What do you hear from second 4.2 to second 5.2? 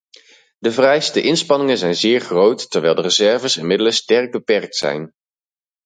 beperkt zijn.